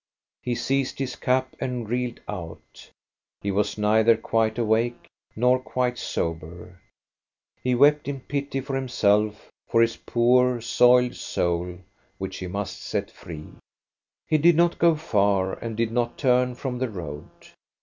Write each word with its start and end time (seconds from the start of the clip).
He 0.41 0.55
seized 0.55 0.97
his 0.97 1.15
cap 1.15 1.55
and 1.59 1.87
reeled 1.87 2.21
out. 2.27 2.89
He 3.41 3.51
was 3.51 3.77
neither 3.77 4.17
quite 4.17 4.57
awake 4.57 5.05
nor 5.35 5.59
quite 5.59 5.99
sober. 5.99 6.79
He 7.61 7.75
wept 7.75 8.07
in 8.07 8.21
pity 8.21 8.61
for 8.61 8.73
himself, 8.75 9.51
for 9.67 9.79
his 9.79 9.97
poor, 9.97 10.59
soiled 10.59 11.13
soul, 11.13 11.77
which 12.17 12.37
he 12.37 12.47
must 12.47 12.81
set 12.81 13.11
free. 13.11 13.49
He 14.27 14.39
did 14.39 14.55
not 14.55 14.79
go 14.79 14.95
far, 14.95 15.53
and 15.59 15.77
did 15.77 15.91
not 15.91 16.17
turn 16.17 16.55
from 16.55 16.79
the 16.79 16.89
road. 16.89 17.29